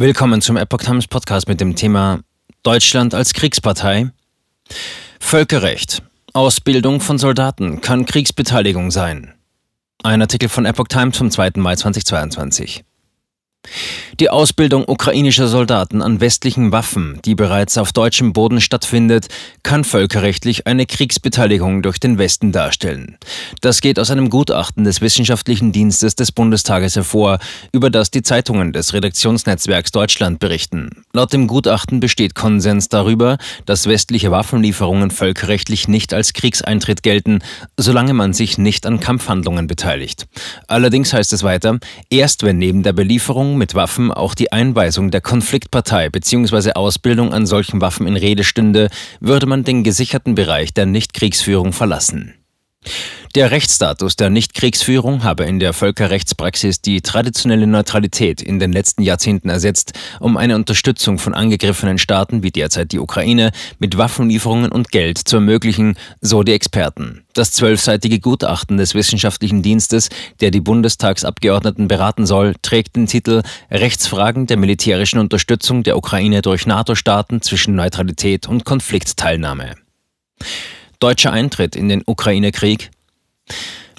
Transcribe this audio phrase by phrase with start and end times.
[0.00, 2.20] Willkommen zum Epoch Times Podcast mit dem Thema
[2.62, 4.12] Deutschland als Kriegspartei.
[5.18, 6.04] Völkerrecht.
[6.32, 9.34] Ausbildung von Soldaten kann Kriegsbeteiligung sein.
[10.04, 11.50] Ein Artikel von Epoch Times vom 2.
[11.56, 12.84] Mai 2022.
[14.20, 19.28] Die Ausbildung ukrainischer Soldaten an westlichen Waffen, die bereits auf deutschem Boden stattfindet,
[19.62, 23.16] kann völkerrechtlich eine Kriegsbeteiligung durch den Westen darstellen.
[23.60, 27.38] Das geht aus einem Gutachten des Wissenschaftlichen Dienstes des Bundestages hervor,
[27.70, 31.04] über das die Zeitungen des Redaktionsnetzwerks Deutschland berichten.
[31.12, 37.38] Laut dem Gutachten besteht Konsens darüber, dass westliche Waffenlieferungen völkerrechtlich nicht als Kriegseintritt gelten,
[37.76, 40.26] solange man sich nicht an Kampfhandlungen beteiligt.
[40.66, 41.78] Allerdings heißt es weiter,
[42.10, 46.72] erst wenn neben der Belieferung mit Waffen auch die Einweisung der Konfliktpartei bzw.
[46.72, 48.88] Ausbildung an solchen Waffen in Rede stünde,
[49.20, 52.37] würde man den gesicherten Bereich der Nichtkriegsführung verlassen.
[53.34, 59.50] Der Rechtsstatus der Nichtkriegsführung habe in der Völkerrechtspraxis die traditionelle Neutralität in den letzten Jahrzehnten
[59.50, 65.18] ersetzt, um eine Unterstützung von angegriffenen Staaten wie derzeit die Ukraine mit Waffenlieferungen und Geld
[65.18, 67.24] zu ermöglichen, so die Experten.
[67.34, 70.08] Das zwölfseitige Gutachten des Wissenschaftlichen Dienstes,
[70.40, 76.66] der die Bundestagsabgeordneten beraten soll, trägt den Titel Rechtsfragen der militärischen Unterstützung der Ukraine durch
[76.66, 79.76] NATO-Staaten zwischen Neutralität und Konfliktteilnahme.
[81.00, 82.90] Deutscher Eintritt in den Ukraine-Krieg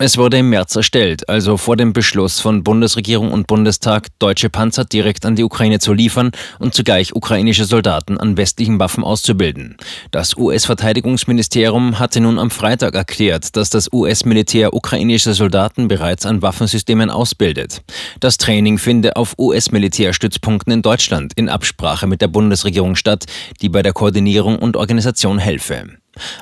[0.00, 4.84] es wurde im März erstellt, also vor dem Beschluss von Bundesregierung und Bundestag, deutsche Panzer
[4.84, 9.76] direkt an die Ukraine zu liefern und zugleich ukrainische Soldaten an westlichen Waffen auszubilden.
[10.12, 17.10] Das US-Verteidigungsministerium hatte nun am Freitag erklärt, dass das US-Militär ukrainische Soldaten bereits an Waffensystemen
[17.10, 17.82] ausbildet.
[18.20, 23.24] Das Training finde auf US-Militärstützpunkten in Deutschland in Absprache mit der Bundesregierung statt,
[23.60, 25.98] die bei der Koordinierung und Organisation helfe.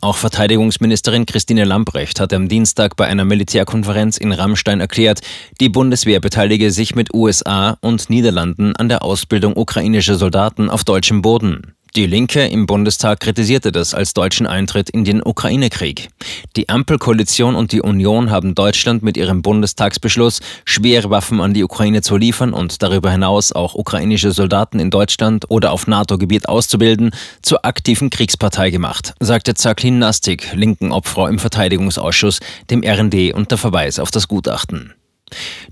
[0.00, 5.20] Auch Verteidigungsministerin Christine Lambrecht hat am Dienstag bei einer Militärkonferenz in Rammstein erklärt,
[5.60, 11.22] die Bundeswehr beteilige sich mit USA und Niederlanden an der Ausbildung ukrainischer Soldaten auf deutschem
[11.22, 11.74] Boden.
[11.96, 16.08] Die Linke im Bundestag kritisierte das als deutschen Eintritt in den Ukraine-Krieg.
[16.54, 22.00] Die Ampelkoalition und die Union haben Deutschland mit ihrem Bundestagsbeschluss, schwere Waffen an die Ukraine
[22.00, 27.10] zu liefern und darüber hinaus auch ukrainische Soldaten in Deutschland oder auf NATO-Gebiet auszubilden,
[27.42, 32.38] zur aktiven Kriegspartei gemacht, sagte Zaklin Nastik, linken Obfrau im Verteidigungsausschuss,
[32.70, 34.94] dem RND unter Verweis auf das Gutachten.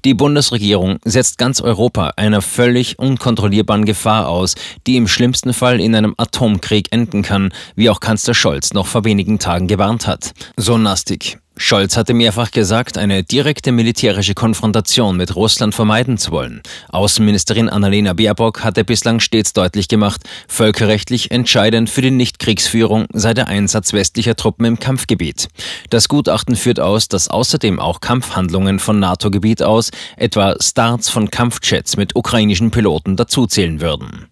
[0.05, 4.55] Die Bundesregierung setzt ganz Europa einer völlig unkontrollierbaren Gefahr aus,
[4.87, 9.05] die im schlimmsten Fall in einem Atomkrieg enden kann, wie auch Kanzler Scholz noch vor
[9.05, 10.33] wenigen Tagen gewarnt hat.
[10.57, 11.39] So Nastik.
[11.61, 16.63] Scholz hatte mehrfach gesagt, eine direkte militärische Konfrontation mit Russland vermeiden zu wollen.
[16.89, 23.49] Außenministerin Annalena Baerbock hatte bislang stets deutlich gemacht, völkerrechtlich entscheidend für die Nichtkriegsführung sei der
[23.49, 25.49] Einsatz westlicher Truppen im Kampfgebiet.
[25.91, 31.97] Das Gutachten führt aus, dass außerdem auch Kampfhandlungen von NATO-Gebiet aus, etwa Starts von Kampfjets
[31.97, 34.27] mit ukrainischen Piloten dazuzählen würden.